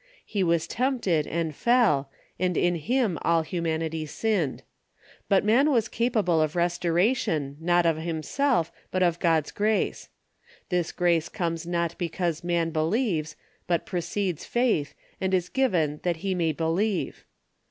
[0.25, 2.09] He was tempted and fell,
[2.39, 4.63] and in him all humanity sinned.
[5.29, 10.09] But man was capable of restoration, not of himself, but of God's grace.
[10.69, 13.35] This grace comes not because man believes,
[13.67, 17.23] but precedes faith, and is given that he may believe.